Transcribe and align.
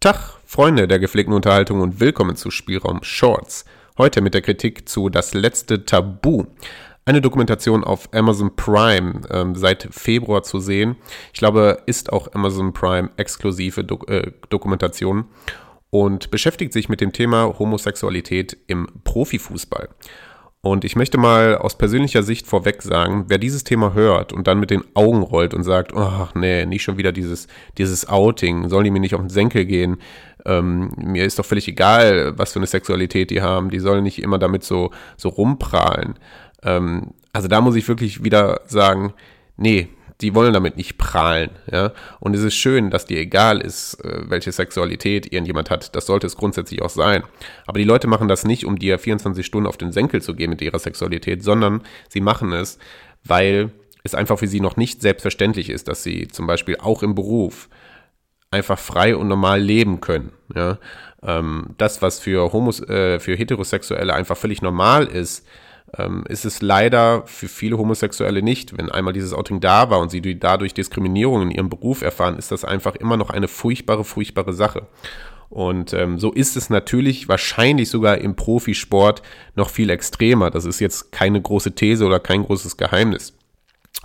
Tag, 0.00 0.38
Freunde 0.46 0.86
der 0.86 1.00
gepflegten 1.00 1.34
Unterhaltung 1.34 1.80
und 1.80 1.98
willkommen 1.98 2.36
zu 2.36 2.52
Spielraum 2.52 3.02
Shorts. 3.02 3.64
Heute 3.98 4.20
mit 4.20 4.32
der 4.32 4.42
Kritik 4.42 4.88
zu 4.88 5.08
Das 5.08 5.34
letzte 5.34 5.86
Tabu. 5.86 6.44
Eine 7.04 7.20
Dokumentation 7.20 7.82
auf 7.82 8.08
Amazon 8.14 8.54
Prime 8.54 9.22
ähm, 9.28 9.56
seit 9.56 9.88
Februar 9.90 10.44
zu 10.44 10.60
sehen. 10.60 10.94
Ich 11.32 11.40
glaube, 11.40 11.82
ist 11.86 12.12
auch 12.12 12.32
Amazon 12.32 12.72
Prime 12.72 13.10
exklusive 13.16 13.82
Do 13.82 13.98
äh, 14.06 14.30
Dokumentation 14.50 15.24
und 15.90 16.30
beschäftigt 16.30 16.72
sich 16.72 16.88
mit 16.88 17.00
dem 17.00 17.12
Thema 17.12 17.58
Homosexualität 17.58 18.56
im 18.68 18.86
Profifußball. 19.02 19.88
Und 20.60 20.84
ich 20.84 20.96
möchte 20.96 21.18
mal 21.18 21.56
aus 21.56 21.78
persönlicher 21.78 22.24
Sicht 22.24 22.46
vorweg 22.46 22.82
sagen, 22.82 23.26
wer 23.28 23.38
dieses 23.38 23.62
Thema 23.62 23.94
hört 23.94 24.32
und 24.32 24.48
dann 24.48 24.58
mit 24.58 24.70
den 24.70 24.82
Augen 24.94 25.22
rollt 25.22 25.54
und 25.54 25.62
sagt, 25.62 25.94
ach 25.94 26.34
nee, 26.34 26.66
nicht 26.66 26.82
schon 26.82 26.98
wieder 26.98 27.12
dieses, 27.12 27.46
dieses 27.78 28.08
Outing, 28.08 28.68
sollen 28.68 28.84
die 28.84 28.90
mir 28.90 28.98
nicht 28.98 29.14
auf 29.14 29.20
den 29.20 29.30
Senkel 29.30 29.66
gehen? 29.66 29.98
Ähm, 30.44 30.90
mir 30.96 31.24
ist 31.24 31.38
doch 31.38 31.44
völlig 31.44 31.68
egal, 31.68 32.36
was 32.36 32.52
für 32.52 32.58
eine 32.58 32.66
Sexualität 32.66 33.30
die 33.30 33.40
haben, 33.40 33.70
die 33.70 33.78
sollen 33.78 34.02
nicht 34.02 34.20
immer 34.20 34.38
damit 34.38 34.64
so, 34.64 34.90
so 35.16 35.28
rumprahlen. 35.28 36.14
Ähm, 36.64 37.12
also 37.32 37.46
da 37.46 37.60
muss 37.60 37.76
ich 37.76 37.86
wirklich 37.86 38.24
wieder 38.24 38.62
sagen, 38.66 39.14
nee, 39.56 39.88
die 40.20 40.34
wollen 40.34 40.52
damit 40.52 40.76
nicht 40.76 40.98
prahlen, 40.98 41.50
ja. 41.70 41.92
Und 42.18 42.34
es 42.34 42.42
ist 42.42 42.54
schön, 42.54 42.90
dass 42.90 43.06
dir 43.06 43.18
egal 43.18 43.60
ist, 43.60 43.94
äh, 44.04 44.28
welche 44.28 44.50
Sexualität 44.50 45.32
irgendjemand 45.32 45.70
hat. 45.70 45.94
Das 45.94 46.06
sollte 46.06 46.26
es 46.26 46.36
grundsätzlich 46.36 46.82
auch 46.82 46.90
sein. 46.90 47.22
Aber 47.66 47.78
die 47.78 47.84
Leute 47.84 48.08
machen 48.08 48.26
das 48.26 48.44
nicht, 48.44 48.64
um 48.64 48.78
dir 48.78 48.98
24 48.98 49.46
Stunden 49.46 49.68
auf 49.68 49.76
den 49.76 49.92
Senkel 49.92 50.20
zu 50.20 50.34
gehen 50.34 50.50
mit 50.50 50.60
ihrer 50.60 50.78
Sexualität, 50.78 51.44
sondern 51.44 51.82
sie 52.08 52.20
machen 52.20 52.52
es, 52.52 52.78
weil 53.24 53.70
es 54.02 54.14
einfach 54.14 54.38
für 54.38 54.48
sie 54.48 54.60
noch 54.60 54.76
nicht 54.76 55.00
selbstverständlich 55.02 55.70
ist, 55.70 55.86
dass 55.86 56.02
sie 56.02 56.26
zum 56.28 56.46
Beispiel 56.46 56.76
auch 56.80 57.02
im 57.02 57.14
Beruf 57.14 57.68
einfach 58.50 58.78
frei 58.78 59.14
und 59.14 59.28
normal 59.28 59.60
leben 59.60 60.00
können. 60.00 60.32
Ja? 60.54 60.78
Ähm, 61.22 61.74
das, 61.78 62.02
was 62.02 62.18
für, 62.18 62.52
Homos 62.52 62.80
äh, 62.88 63.20
für 63.20 63.36
Heterosexuelle 63.36 64.14
einfach 64.14 64.36
völlig 64.36 64.62
normal 64.62 65.06
ist, 65.06 65.46
ähm, 65.96 66.24
ist 66.28 66.44
es 66.44 66.60
leider 66.60 67.22
für 67.26 67.48
viele 67.48 67.78
Homosexuelle 67.78 68.42
nicht. 68.42 68.76
Wenn 68.76 68.90
einmal 68.90 69.12
dieses 69.12 69.32
Outing 69.32 69.60
da 69.60 69.90
war 69.90 70.00
und 70.00 70.10
sie 70.10 70.20
dadurch 70.38 70.74
Diskriminierung 70.74 71.42
in 71.42 71.50
ihrem 71.50 71.70
Beruf 71.70 72.02
erfahren, 72.02 72.36
ist 72.36 72.50
das 72.52 72.64
einfach 72.64 72.94
immer 72.96 73.16
noch 73.16 73.30
eine 73.30 73.48
furchtbare, 73.48 74.04
furchtbare 74.04 74.52
Sache. 74.52 74.86
Und 75.50 75.94
ähm, 75.94 76.18
so 76.18 76.32
ist 76.32 76.56
es 76.56 76.68
natürlich 76.68 77.28
wahrscheinlich 77.28 77.88
sogar 77.88 78.18
im 78.18 78.36
Profisport 78.36 79.22
noch 79.54 79.70
viel 79.70 79.88
extremer. 79.88 80.50
Das 80.50 80.66
ist 80.66 80.80
jetzt 80.80 81.10
keine 81.10 81.40
große 81.40 81.74
These 81.74 82.04
oder 82.04 82.20
kein 82.20 82.44
großes 82.44 82.76
Geheimnis. 82.76 83.32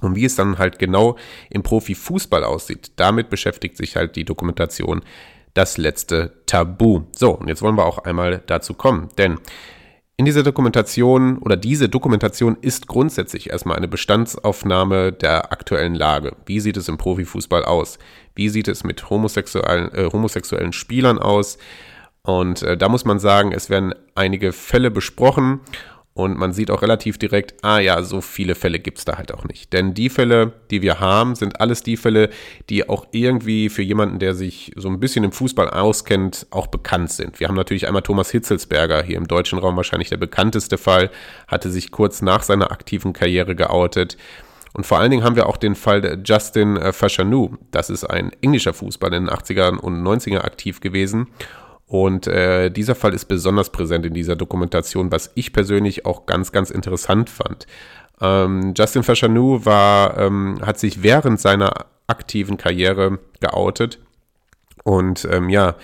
Und 0.01 0.15
wie 0.15 0.25
es 0.25 0.35
dann 0.35 0.57
halt 0.57 0.79
genau 0.79 1.17
im 1.49 1.63
Profifußball 1.63 2.43
aussieht, 2.43 2.91
damit 2.95 3.29
beschäftigt 3.29 3.77
sich 3.77 3.95
halt 3.95 4.15
die 4.15 4.25
Dokumentation 4.25 5.01
Das 5.53 5.77
letzte 5.77 6.33
Tabu. 6.45 7.03
So, 7.15 7.31
und 7.31 7.47
jetzt 7.47 7.61
wollen 7.61 7.77
wir 7.77 7.85
auch 7.85 7.99
einmal 7.99 8.41
dazu 8.47 8.73
kommen. 8.73 9.09
Denn 9.17 9.37
in 10.15 10.25
dieser 10.25 10.43
Dokumentation 10.43 11.39
oder 11.39 11.57
diese 11.57 11.89
Dokumentation 11.89 12.57
ist 12.61 12.87
grundsätzlich 12.87 13.49
erstmal 13.49 13.77
eine 13.77 13.87
Bestandsaufnahme 13.87 15.11
der 15.11 15.51
aktuellen 15.51 15.95
Lage. 15.95 16.35
Wie 16.45 16.59
sieht 16.59 16.77
es 16.77 16.87
im 16.87 16.97
Profifußball 16.97 17.65
aus? 17.65 17.97
Wie 18.35 18.49
sieht 18.49 18.67
es 18.67 18.83
mit 18.83 19.09
homosexuellen, 19.09 19.91
äh, 19.93 20.09
homosexuellen 20.11 20.71
Spielern 20.71 21.17
aus? 21.17 21.57
Und 22.21 22.61
äh, 22.61 22.77
da 22.77 22.89
muss 22.89 23.05
man 23.05 23.19
sagen, 23.19 23.51
es 23.51 23.69
werden 23.69 23.95
einige 24.13 24.53
Fälle 24.53 24.91
besprochen 24.91 25.61
und 26.15 26.37
man 26.37 26.53
sieht 26.53 26.69
auch 26.69 26.83
relativ 26.83 27.17
direkt, 27.17 27.55
ah 27.63 27.79
ja, 27.79 28.03
so 28.03 28.21
viele 28.21 28.53
Fälle 28.53 28.79
gibt 28.79 28.99
es 28.99 29.05
da 29.05 29.17
halt 29.17 29.33
auch 29.33 29.45
nicht. 29.45 29.73
Denn 29.73 29.95
die 29.95 30.09
Fälle, 30.09 30.53
die 30.69 30.83
wir 30.83 30.99
haben, 30.99 31.33
sind 31.33 31.59
alles 31.59 31.81
die 31.81 31.97
Fälle, 31.97 32.29
die 32.69 32.87
auch 32.87 33.07
irgendwie 33.11 33.69
für 33.69 33.81
jemanden, 33.81 34.19
der 34.19 34.35
sich 34.35 34.71
so 34.75 34.89
ein 34.89 34.99
bisschen 34.99 35.23
im 35.23 35.31
Fußball 35.31 35.71
auskennt, 35.71 36.45
auch 36.51 36.67
bekannt 36.67 37.11
sind. 37.11 37.39
Wir 37.39 37.47
haben 37.47 37.55
natürlich 37.55 37.87
einmal 37.87 38.03
Thomas 38.03 38.29
Hitzelsberger, 38.29 39.01
hier 39.01 39.17
im 39.17 39.27
deutschen 39.27 39.57
Raum 39.57 39.75
wahrscheinlich 39.75 40.09
der 40.09 40.17
bekannteste 40.17 40.77
Fall, 40.77 41.09
hatte 41.47 41.71
sich 41.71 41.89
kurz 41.89 42.21
nach 42.21 42.43
seiner 42.43 42.71
aktiven 42.71 43.13
Karriere 43.13 43.55
geoutet. 43.55 44.15
Und 44.73 44.85
vor 44.85 44.99
allen 44.99 45.09
Dingen 45.09 45.23
haben 45.23 45.35
wir 45.35 45.47
auch 45.47 45.57
den 45.57 45.75
Fall 45.75 46.21
Justin 46.23 46.77
äh, 46.77 46.93
Fashanu. 46.93 47.57
Das 47.71 47.89
ist 47.89 48.03
ein 48.03 48.31
englischer 48.41 48.73
Fußballer 48.73 49.17
in 49.17 49.25
den 49.25 49.35
80er 49.35 49.77
und 49.77 50.03
90er 50.03 50.41
aktiv 50.41 50.79
gewesen 50.79 51.27
und 51.93 52.25
äh, 52.25 52.71
dieser 52.71 52.95
Fall 52.95 53.13
ist 53.13 53.25
besonders 53.25 53.69
präsent 53.69 54.03
in 54.03 54.15
dieser 54.15 54.35
Dokumentation, 54.35 55.11
was 55.11 55.29
ich 55.35 55.53
persönlich 55.53 56.07
auch 56.07 56.25
ganz, 56.25 56.51
ganz 56.51 56.71
interessant 56.71 57.29
fand. 57.29 57.67
Ähm, 58.19 58.73
Justin 58.75 59.03
Fashanu 59.03 59.63
war, 59.63 60.17
ähm, 60.17 60.57
hat 60.65 60.79
sich 60.79 61.03
während 61.03 61.39
seiner 61.39 61.85
aktiven 62.07 62.57
Karriere 62.57 63.19
geoutet. 63.41 63.99
Und 64.83 65.27
ähm, 65.31 65.49
ja, 65.49 65.75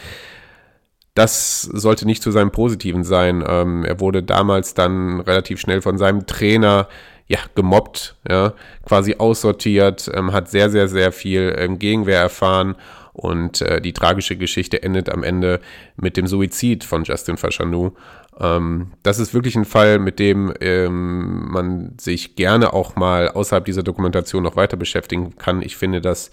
das 1.14 1.62
sollte 1.62 2.08
nicht 2.08 2.24
zu 2.24 2.32
seinem 2.32 2.50
Positiven 2.50 3.04
sein. 3.04 3.44
Ähm, 3.48 3.86
er 3.86 4.00
wurde 4.00 4.24
damals 4.24 4.74
dann 4.74 5.20
relativ 5.20 5.60
schnell 5.60 5.84
von 5.84 6.00
seinem 6.00 6.26
Trainer 6.26 6.88
ja, 7.28 7.38
gemobbt, 7.54 8.16
ja, 8.28 8.54
quasi 8.84 9.18
aussortiert, 9.20 10.10
ähm, 10.16 10.34
hat 10.34 10.50
sehr, 10.50 10.72
sehr, 10.72 10.88
sehr 10.88 11.12
viel 11.12 11.56
ähm, 11.56 11.78
Gegenwehr 11.78 12.20
erfahren 12.20 12.78
und 13.20 13.62
äh, 13.62 13.82
die 13.82 13.92
tragische 13.92 14.38
Geschichte 14.38 14.82
endet 14.82 15.10
am 15.10 15.24
Ende 15.24 15.60
mit 15.98 16.16
dem 16.16 16.26
Suizid 16.26 16.86
von 16.86 17.04
Justin 17.04 17.36
Fashanu. 17.36 17.92
Ähm, 18.40 18.94
das 19.04 19.20
ist 19.20 19.34
wirklich 19.34 19.58
ein 19.58 19.66
Fall, 19.66 20.00
mit 20.00 20.20
dem 20.20 20.54
ähm, 20.62 21.52
man 21.52 21.98
sich 22.00 22.38
gerne 22.38 22.72
auch 22.72 22.96
mal 22.96 23.28
außerhalb 23.28 23.66
dieser 23.66 23.84
Dokumentation 23.84 24.42
noch 24.42 24.56
weiter 24.56 24.78
beschäftigen 24.78 25.38
kann. 25.38 25.62
Ich 25.62 25.76
finde 25.76 26.00
das, 26.00 26.32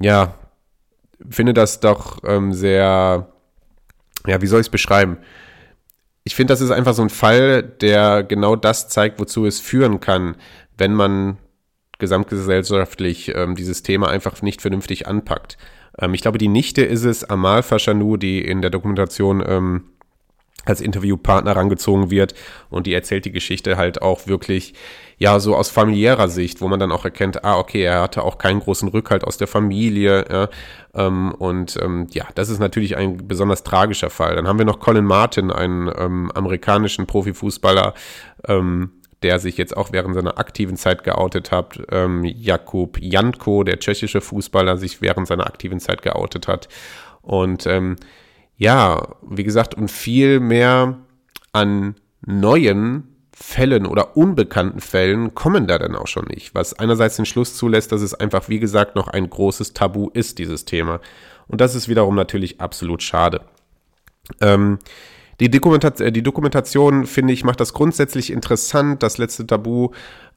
ja, 0.00 0.34
finde 1.30 1.54
das 1.54 1.78
doch 1.78 2.18
ähm, 2.24 2.52
sehr, 2.52 3.28
ja, 4.26 4.42
wie 4.42 4.46
soll 4.48 4.60
ich 4.60 4.66
es 4.66 4.70
beschreiben? 4.70 5.18
Ich 6.24 6.34
finde, 6.34 6.52
das 6.52 6.60
ist 6.60 6.72
einfach 6.72 6.94
so 6.94 7.02
ein 7.02 7.10
Fall, 7.10 7.62
der 7.62 8.24
genau 8.24 8.56
das 8.56 8.88
zeigt, 8.88 9.20
wozu 9.20 9.46
es 9.46 9.60
führen 9.60 10.00
kann, 10.00 10.34
wenn 10.76 10.94
man 10.94 11.38
gesamtgesellschaftlich 12.00 13.32
ähm, 13.36 13.54
dieses 13.54 13.84
Thema 13.84 14.08
einfach 14.08 14.42
nicht 14.42 14.60
vernünftig 14.62 15.06
anpackt. 15.06 15.58
Ähm, 15.98 16.14
ich 16.14 16.22
glaube, 16.22 16.38
die 16.38 16.48
Nichte 16.48 16.82
ist 16.82 17.04
es, 17.04 17.24
Amal 17.24 17.62
Fashanu, 17.62 18.16
die 18.16 18.40
in 18.40 18.62
der 18.62 18.70
Dokumentation 18.70 19.42
ähm, 19.46 19.84
als 20.68 20.80
Interviewpartner 20.80 21.56
rangezogen 21.56 22.10
wird 22.10 22.34
und 22.70 22.86
die 22.86 22.92
erzählt 22.92 23.24
die 23.24 23.32
Geschichte 23.32 23.76
halt 23.76 24.02
auch 24.02 24.26
wirklich, 24.26 24.74
ja, 25.16 25.40
so 25.40 25.56
aus 25.56 25.70
familiärer 25.70 26.28
Sicht, 26.28 26.60
wo 26.60 26.68
man 26.68 26.78
dann 26.78 26.92
auch 26.92 27.04
erkennt, 27.04 27.44
ah, 27.44 27.58
okay, 27.58 27.82
er 27.82 28.02
hatte 28.02 28.22
auch 28.22 28.38
keinen 28.38 28.60
großen 28.60 28.88
Rückhalt 28.88 29.24
aus 29.24 29.36
der 29.36 29.48
Familie, 29.48 30.24
ja, 30.30 30.48
ähm, 30.94 31.32
und 31.32 31.78
ähm, 31.82 32.06
ja, 32.10 32.26
das 32.34 32.50
ist 32.50 32.58
natürlich 32.58 32.96
ein 32.96 33.26
besonders 33.26 33.62
tragischer 33.62 34.10
Fall. 34.10 34.36
Dann 34.36 34.46
haben 34.46 34.58
wir 34.58 34.66
noch 34.66 34.80
Colin 34.80 35.04
Martin, 35.04 35.50
einen 35.50 35.90
ähm, 35.96 36.30
amerikanischen 36.34 37.06
Profifußballer, 37.06 37.94
ähm, 38.46 38.90
der 39.22 39.38
sich 39.38 39.56
jetzt 39.56 39.76
auch 39.76 39.92
während 39.92 40.14
seiner 40.14 40.38
aktiven 40.38 40.76
Zeit 40.76 41.04
geoutet 41.04 41.50
hat. 41.50 41.80
Ähm, 41.90 42.24
Jakub 42.24 42.98
Janko, 43.00 43.64
der 43.64 43.78
tschechische 43.78 44.20
Fußballer, 44.20 44.76
sich 44.76 45.02
während 45.02 45.26
seiner 45.26 45.46
aktiven 45.46 45.80
Zeit 45.80 46.02
geoutet 46.02 46.48
hat. 46.48 46.68
Und 47.22 47.66
ähm, 47.66 47.96
ja, 48.56 49.16
wie 49.28 49.44
gesagt, 49.44 49.74
und 49.74 49.90
viel 49.90 50.40
mehr 50.40 50.98
an 51.52 51.96
neuen 52.24 53.14
Fällen 53.32 53.86
oder 53.86 54.16
unbekannten 54.16 54.80
Fällen 54.80 55.34
kommen 55.34 55.68
da 55.68 55.78
dann 55.78 55.94
auch 55.94 56.08
schon 56.08 56.26
nicht. 56.26 56.54
Was 56.54 56.74
einerseits 56.74 57.16
den 57.16 57.24
Schluss 57.24 57.56
zulässt, 57.56 57.92
dass 57.92 58.02
es 58.02 58.14
einfach, 58.14 58.48
wie 58.48 58.58
gesagt, 58.58 58.96
noch 58.96 59.06
ein 59.06 59.30
großes 59.30 59.74
Tabu 59.74 60.10
ist, 60.12 60.38
dieses 60.38 60.64
Thema. 60.64 61.00
Und 61.46 61.60
das 61.60 61.76
ist 61.76 61.88
wiederum 61.88 62.16
natürlich 62.16 62.60
absolut 62.60 63.02
schade. 63.02 63.42
Ähm, 64.40 64.78
die, 65.40 65.50
Dokumentation, 65.50 66.08
äh, 66.08 66.12
die 66.12 66.22
Dokumentation, 66.22 67.06
finde 67.06 67.32
ich, 67.32 67.44
macht 67.44 67.60
das 67.60 67.72
grundsätzlich 67.72 68.32
interessant. 68.32 69.02
Das 69.02 69.18
letzte 69.18 69.46
Tabu, 69.46 69.90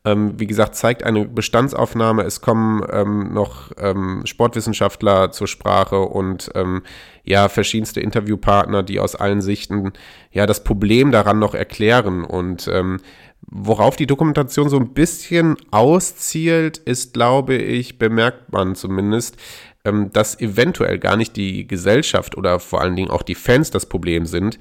ähm, 0.06 0.34
wie 0.38 0.48
gesagt, 0.48 0.76
zeigt 0.76 1.04
eine 1.04 1.26
Bestandsaufnahme. 1.26 2.24
Es 2.24 2.42
kommen 2.42 2.86
ähm, 2.92 3.34
noch 3.34 3.72
ähm, 3.78 4.24
Sportwissenschaftler 4.26 5.32
zur 5.32 5.48
Sprache 5.48 6.00
und 6.00 6.52
ähm, 6.56 6.84
ja, 7.24 7.50
verschiedenste 7.50 8.00
Interviewpartner, 8.00 8.84
die 8.84 9.00
aus 9.00 9.16
allen 9.16 9.42
Sichten 9.42 9.94
ja 10.32 10.46
das 10.46 10.64
Problem 10.64 11.12
daran 11.12 11.40
noch 11.40 11.54
erklären. 11.54 12.24
Und 12.24 12.68
ähm, 12.72 13.00
worauf 13.48 13.96
die 13.96 14.08
Dokumentation 14.08 14.70
so 14.70 14.78
ein 14.78 14.94
bisschen 14.94 15.58
auszielt, 15.72 16.78
ist, 16.78 17.14
glaube 17.14 17.56
ich, 17.56 18.00
bemerkt 18.00 18.52
man 18.52 18.76
zumindest, 18.76 19.38
ähm, 19.84 20.12
dass 20.14 20.40
eventuell 20.40 21.00
gar 21.00 21.18
nicht 21.18 21.36
die 21.36 21.68
Gesellschaft 21.68 22.38
oder 22.38 22.60
vor 22.60 22.82
allen 22.82 22.96
Dingen 22.96 23.10
auch 23.10 23.24
die 23.24 23.36
Fans 23.36 23.72
das 23.72 23.88
Problem 23.88 24.26
sind, 24.26 24.60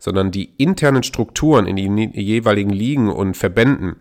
sondern 0.00 0.32
die 0.32 0.50
internen 0.56 1.04
Strukturen 1.04 1.66
in 1.66 1.76
den 1.76 1.96
jeweiligen 2.12 2.70
Ligen 2.70 3.08
und 3.08 3.36
Verbänden, 3.36 3.96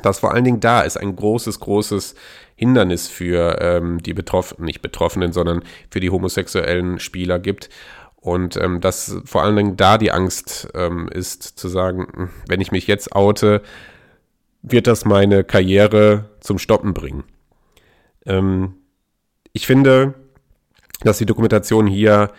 das 0.00 0.20
vor 0.20 0.32
allen 0.32 0.44
Dingen 0.44 0.60
da 0.60 0.82
ist 0.82 0.96
ein 0.96 1.16
großes, 1.16 1.60
großes 1.60 2.14
Hindernis 2.54 3.08
für 3.08 3.60
ähm, 3.60 4.02
die 4.02 4.14
Betroffenen, 4.14 4.66
nicht 4.66 4.80
Betroffenen, 4.80 5.32
sondern 5.32 5.62
für 5.90 6.00
die 6.00 6.10
homosexuellen 6.10 6.98
Spieler 6.98 7.38
gibt. 7.38 7.68
Und 8.16 8.56
ähm, 8.56 8.80
dass 8.80 9.16
vor 9.24 9.42
allen 9.42 9.56
Dingen 9.56 9.76
da 9.76 9.98
die 9.98 10.12
Angst 10.12 10.68
ähm, 10.74 11.08
ist, 11.08 11.42
zu 11.42 11.68
sagen, 11.68 12.06
hm, 12.14 12.30
wenn 12.46 12.60
ich 12.60 12.70
mich 12.70 12.86
jetzt 12.86 13.14
oute, 13.14 13.62
wird 14.62 14.86
das 14.86 15.04
meine 15.04 15.42
Karriere 15.42 16.30
zum 16.40 16.58
Stoppen 16.58 16.94
bringen. 16.94 17.24
Ähm, 18.24 18.76
ich 19.52 19.66
finde, 19.66 20.14
dass 21.02 21.18
die 21.18 21.26
Dokumentation 21.26 21.86
hier 21.86 22.30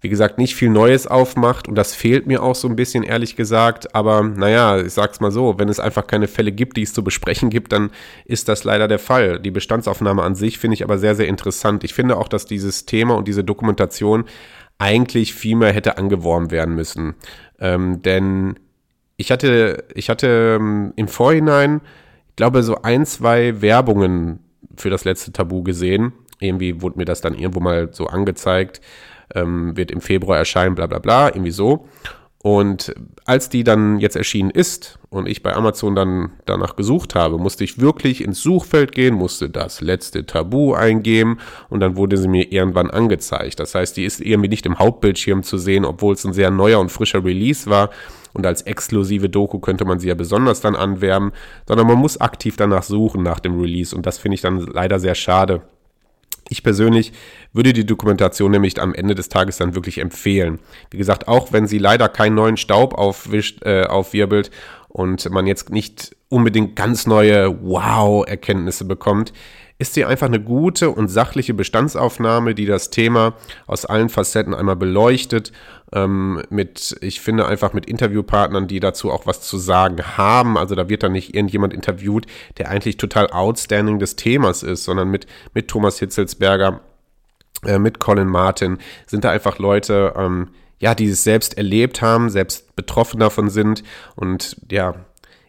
wie 0.00 0.08
gesagt, 0.08 0.38
nicht 0.38 0.54
viel 0.54 0.70
Neues 0.70 1.06
aufmacht 1.06 1.68
und 1.68 1.74
das 1.74 1.94
fehlt 1.94 2.26
mir 2.26 2.42
auch 2.42 2.54
so 2.54 2.68
ein 2.68 2.76
bisschen, 2.76 3.02
ehrlich 3.02 3.36
gesagt. 3.36 3.94
Aber 3.94 4.22
naja, 4.22 4.80
ich 4.80 4.94
sag's 4.94 5.20
mal 5.20 5.30
so, 5.30 5.58
wenn 5.58 5.68
es 5.68 5.78
einfach 5.78 6.06
keine 6.06 6.26
Fälle 6.26 6.52
gibt, 6.52 6.78
die 6.78 6.82
es 6.82 6.94
zu 6.94 7.04
besprechen 7.04 7.50
gibt, 7.50 7.72
dann 7.72 7.90
ist 8.24 8.48
das 8.48 8.64
leider 8.64 8.88
der 8.88 8.98
Fall. 8.98 9.40
Die 9.40 9.50
Bestandsaufnahme 9.50 10.22
an 10.22 10.34
sich 10.34 10.58
finde 10.58 10.74
ich 10.74 10.84
aber 10.84 10.96
sehr, 10.96 11.14
sehr 11.14 11.28
interessant. 11.28 11.84
Ich 11.84 11.92
finde 11.92 12.16
auch, 12.16 12.28
dass 12.28 12.46
dieses 12.46 12.86
Thema 12.86 13.14
und 13.14 13.28
diese 13.28 13.44
Dokumentation 13.44 14.24
eigentlich 14.78 15.34
viel 15.34 15.56
mehr 15.56 15.72
hätte 15.72 15.98
angeworben 15.98 16.50
werden 16.50 16.74
müssen. 16.74 17.14
Ähm, 17.58 18.00
denn 18.00 18.58
ich 19.18 19.30
hatte, 19.30 19.84
ich 19.94 20.08
hatte 20.08 20.56
ähm, 20.58 20.94
im 20.96 21.08
Vorhinein, 21.08 21.82
ich 22.30 22.36
glaube, 22.36 22.62
so 22.62 22.80
ein, 22.80 23.04
zwei 23.04 23.60
Werbungen 23.60 24.38
für 24.76 24.88
das 24.88 25.04
letzte 25.04 25.32
Tabu 25.32 25.62
gesehen. 25.62 26.14
Irgendwie 26.38 26.80
wurde 26.80 26.96
mir 26.96 27.04
das 27.04 27.20
dann 27.20 27.34
irgendwo 27.34 27.60
mal 27.60 27.92
so 27.92 28.06
angezeigt 28.06 28.80
ähm, 29.34 29.76
wird 29.76 29.90
im 29.90 30.00
Februar 30.00 30.38
erscheinen, 30.38 30.74
bla 30.74 30.86
bla 30.86 30.98
bla, 30.98 31.28
irgendwie 31.28 31.50
so. 31.50 31.86
Und 32.42 32.94
als 33.26 33.50
die 33.50 33.64
dann 33.64 33.98
jetzt 33.98 34.16
erschienen 34.16 34.48
ist 34.48 34.98
und 35.10 35.28
ich 35.28 35.42
bei 35.42 35.54
Amazon 35.54 35.94
dann 35.94 36.30
danach 36.46 36.74
gesucht 36.74 37.14
habe, 37.14 37.36
musste 37.36 37.64
ich 37.64 37.80
wirklich 37.80 38.24
ins 38.24 38.40
Suchfeld 38.40 38.92
gehen, 38.92 39.14
musste 39.14 39.50
das 39.50 39.82
letzte 39.82 40.24
Tabu 40.24 40.72
eingeben 40.72 41.36
und 41.68 41.80
dann 41.80 41.96
wurde 41.96 42.16
sie 42.16 42.28
mir 42.28 42.50
irgendwann 42.50 42.90
angezeigt. 42.90 43.60
Das 43.60 43.74
heißt, 43.74 43.94
die 43.98 44.04
ist 44.04 44.22
irgendwie 44.22 44.48
nicht 44.48 44.64
im 44.64 44.78
Hauptbildschirm 44.78 45.42
zu 45.42 45.58
sehen, 45.58 45.84
obwohl 45.84 46.14
es 46.14 46.24
ein 46.24 46.32
sehr 46.32 46.50
neuer 46.50 46.80
und 46.80 46.90
frischer 46.90 47.22
Release 47.22 47.68
war. 47.68 47.90
Und 48.32 48.46
als 48.46 48.62
exklusive 48.62 49.28
Doku 49.28 49.58
könnte 49.58 49.84
man 49.84 49.98
sie 49.98 50.08
ja 50.08 50.14
besonders 50.14 50.62
dann 50.62 50.76
anwerben, 50.76 51.32
sondern 51.68 51.88
man 51.88 51.98
muss 51.98 52.20
aktiv 52.22 52.56
danach 52.56 52.84
suchen 52.84 53.22
nach 53.22 53.40
dem 53.40 53.60
Release 53.60 53.94
und 53.94 54.06
das 54.06 54.16
finde 54.16 54.36
ich 54.36 54.40
dann 54.40 54.60
leider 54.60 54.98
sehr 54.98 55.14
schade. 55.14 55.60
Ich 56.50 56.64
persönlich 56.64 57.12
würde 57.52 57.72
die 57.72 57.86
Dokumentation 57.86 58.50
nämlich 58.50 58.80
am 58.80 58.92
Ende 58.92 59.14
des 59.14 59.28
Tages 59.28 59.56
dann 59.56 59.76
wirklich 59.76 59.98
empfehlen. 59.98 60.58
Wie 60.90 60.98
gesagt, 60.98 61.28
auch 61.28 61.52
wenn 61.52 61.68
sie 61.68 61.78
leider 61.78 62.08
keinen 62.08 62.34
neuen 62.34 62.56
Staub 62.56 62.94
aufwischt, 62.94 63.62
äh, 63.62 63.84
aufwirbelt 63.84 64.50
und 64.88 65.30
man 65.30 65.46
jetzt 65.46 65.70
nicht 65.70 66.16
unbedingt 66.28 66.74
ganz 66.74 67.06
neue 67.06 67.62
Wow-Erkenntnisse 67.62 68.84
bekommt, 68.84 69.32
ist 69.80 69.94
sie 69.94 70.04
einfach 70.04 70.26
eine 70.26 70.40
gute 70.40 70.90
und 70.90 71.08
sachliche 71.08 71.54
Bestandsaufnahme, 71.54 72.54
die 72.54 72.66
das 72.66 72.90
Thema 72.90 73.32
aus 73.66 73.86
allen 73.86 74.10
Facetten 74.10 74.52
einmal 74.52 74.76
beleuchtet. 74.76 75.52
Ähm, 75.90 76.42
mit, 76.50 76.98
ich 77.00 77.22
finde 77.22 77.46
einfach 77.46 77.72
mit 77.72 77.86
Interviewpartnern, 77.86 78.68
die 78.68 78.78
dazu 78.78 79.10
auch 79.10 79.26
was 79.26 79.40
zu 79.40 79.56
sagen 79.56 79.96
haben. 80.18 80.58
Also 80.58 80.74
da 80.74 80.90
wird 80.90 81.02
dann 81.02 81.12
nicht 81.12 81.34
irgendjemand 81.34 81.72
interviewt, 81.72 82.26
der 82.58 82.68
eigentlich 82.68 82.98
total 82.98 83.28
outstanding 83.28 83.98
des 83.98 84.16
Themas 84.16 84.62
ist, 84.62 84.84
sondern 84.84 85.08
mit, 85.08 85.26
mit 85.54 85.68
Thomas 85.68 85.98
Hitzelsberger, 85.98 86.80
äh, 87.64 87.78
mit 87.78 88.00
Colin 88.00 88.28
Martin 88.28 88.76
sind 89.06 89.24
da 89.24 89.30
einfach 89.30 89.58
Leute, 89.58 90.12
ähm, 90.14 90.48
ja, 90.78 90.94
die 90.94 91.08
es 91.08 91.24
selbst 91.24 91.56
erlebt 91.56 92.02
haben, 92.02 92.28
selbst 92.28 92.76
betroffen 92.76 93.18
davon 93.18 93.48
sind 93.48 93.82
und 94.14 94.58
ja, 94.70 94.94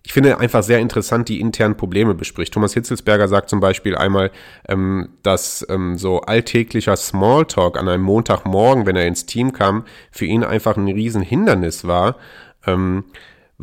ich 0.03 0.13
finde 0.13 0.39
einfach 0.39 0.63
sehr 0.63 0.79
interessant, 0.79 1.29
die 1.29 1.39
internen 1.39 1.77
Probleme 1.77 2.15
bespricht. 2.15 2.53
Thomas 2.53 2.73
Hitzelsberger 2.73 3.27
sagt 3.27 3.49
zum 3.49 3.59
Beispiel 3.59 3.95
einmal, 3.95 4.31
ähm, 4.67 5.09
dass 5.21 5.65
ähm, 5.69 5.97
so 5.97 6.21
alltäglicher 6.21 6.95
Smalltalk 6.95 7.77
an 7.77 7.87
einem 7.87 8.03
Montagmorgen, 8.03 8.85
wenn 8.85 8.95
er 8.95 9.05
ins 9.05 9.25
Team 9.25 9.53
kam, 9.53 9.85
für 10.11 10.25
ihn 10.25 10.43
einfach 10.43 10.75
ein 10.75 10.87
Riesenhindernis 10.87 11.85
war. 11.85 12.15
Ähm, 12.65 13.05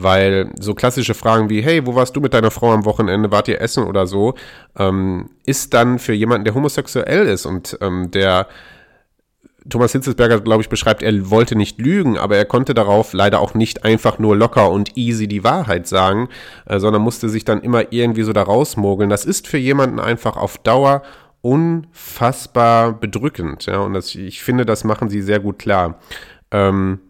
weil 0.01 0.53
so 0.61 0.75
klassische 0.75 1.15
Fragen 1.15 1.51
wie, 1.51 1.61
hey, 1.61 1.85
wo 1.85 1.97
warst 1.97 2.15
du 2.15 2.21
mit 2.21 2.33
deiner 2.33 2.53
Frau 2.53 2.73
am 2.73 2.85
Wochenende, 2.85 3.33
wart 3.33 3.49
ihr 3.49 3.61
essen 3.61 3.83
oder 3.83 4.07
so, 4.07 4.35
ähm, 4.79 5.29
ist 5.45 5.75
dann 5.75 5.99
für 5.99 6.13
jemanden, 6.13 6.45
der 6.45 6.55
homosexuell 6.55 7.27
ist 7.27 7.47
und 7.47 7.77
ähm, 7.81 8.09
der 8.13 8.47
Thomas 9.69 9.93
Hitzelsberger, 9.93 10.41
glaube 10.41 10.63
ich, 10.63 10.69
beschreibt, 10.69 11.03
er 11.03 11.31
wollte 11.31 11.57
nicht 11.57 11.81
lügen, 11.81 12.17
aber 12.17 12.37
er 12.37 12.45
konnte 12.45 12.75
darauf 12.75 13.13
leider 13.13 13.41
auch 13.41 13.55
nicht 13.55 13.85
einfach 13.85 14.19
nur 14.19 14.37
locker 14.37 14.71
und 14.71 14.97
easy 14.97 15.29
die 15.29 15.45
Wahrheit 15.45 15.87
sagen, 15.87 16.29
äh, 16.67 16.79
sondern 16.79 17.03
musste 17.03 17.29
sich 17.29 17.45
dann 17.45 17.61
immer 17.61 17.93
irgendwie 17.93 18.23
so 18.23 18.33
da 18.33 18.43
rausmogeln. 18.43 19.11
Das 19.11 19.25
ist 19.25 19.47
für 19.47 19.59
jemanden 19.59 20.01
einfach 20.01 20.37
auf 20.37 20.59
Dauer 20.59 21.03
unfassbar 21.41 22.93
bedrückend. 22.93 23.67
Ja, 23.67 23.81
und 23.81 23.95
das, 23.95 24.15
ich 24.15 24.43
finde, 24.43 24.65
das 24.67 24.85
machen 24.85 25.09
sie 25.09 25.23
sehr 25.23 25.41
gut 25.41 25.59
klar. 25.59 26.01
Ähm, 26.51 27.01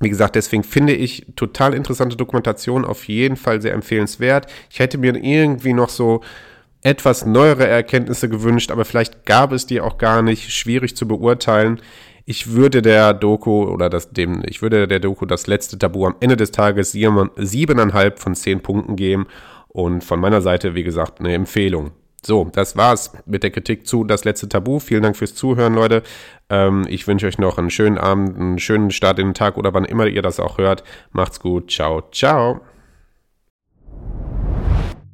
wie 0.00 0.08
gesagt, 0.08 0.34
deswegen 0.34 0.64
finde 0.64 0.94
ich 0.94 1.26
total 1.36 1.74
interessante 1.74 2.16
Dokumentation 2.16 2.84
auf 2.84 3.06
jeden 3.06 3.36
Fall 3.36 3.60
sehr 3.60 3.74
empfehlenswert. 3.74 4.46
Ich 4.70 4.78
hätte 4.78 4.96
mir 4.96 5.14
irgendwie 5.14 5.74
noch 5.74 5.90
so 5.90 6.22
etwas 6.82 7.26
neuere 7.26 7.66
Erkenntnisse 7.66 8.28
gewünscht, 8.28 8.70
aber 8.70 8.84
vielleicht 8.84 9.26
gab 9.26 9.52
es 9.52 9.66
die 9.66 9.80
auch 9.80 9.98
gar 9.98 10.22
nicht. 10.22 10.50
Schwierig 10.52 10.96
zu 10.96 11.06
beurteilen. 11.06 11.80
Ich 12.24 12.52
würde 12.52 12.80
der 12.80 13.12
Doku 13.12 13.64
oder 13.64 13.90
das, 13.90 14.10
dem, 14.10 14.42
ich 14.46 14.62
würde 14.62 14.86
der 14.86 15.00
Doku 15.00 15.26
das 15.26 15.46
letzte 15.46 15.78
Tabu 15.78 16.06
am 16.06 16.16
Ende 16.20 16.36
des 16.36 16.52
Tages 16.52 16.92
siebeneinhalb 16.92 18.18
von 18.18 18.34
zehn 18.34 18.60
Punkten 18.60 18.96
geben. 18.96 19.26
Und 19.68 20.02
von 20.02 20.20
meiner 20.20 20.40
Seite, 20.40 20.74
wie 20.74 20.82
gesagt, 20.82 21.20
eine 21.20 21.32
Empfehlung. 21.32 21.92
So, 22.22 22.50
das 22.52 22.76
war's 22.76 23.12
mit 23.24 23.42
der 23.42 23.50
Kritik 23.50 23.86
zu 23.86 24.04
Das 24.04 24.24
letzte 24.24 24.48
Tabu. 24.48 24.78
Vielen 24.78 25.02
Dank 25.02 25.16
fürs 25.16 25.34
Zuhören, 25.34 25.74
Leute. 25.74 26.02
Ähm, 26.50 26.84
ich 26.88 27.06
wünsche 27.06 27.26
euch 27.26 27.38
noch 27.38 27.56
einen 27.56 27.70
schönen 27.70 27.98
Abend, 27.98 28.36
einen 28.36 28.58
schönen 28.58 28.90
Start 28.90 29.18
in 29.18 29.28
den 29.28 29.34
Tag 29.34 29.56
oder 29.56 29.72
wann 29.72 29.84
immer 29.84 30.06
ihr 30.06 30.22
das 30.22 30.40
auch 30.40 30.58
hört. 30.58 30.84
Macht's 31.12 31.40
gut. 31.40 31.70
Ciao, 31.70 32.02
ciao. 32.12 32.60